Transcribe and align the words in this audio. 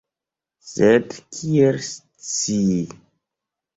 Sed 0.69 1.13
kiel 1.37 1.79
scii? 2.31 2.81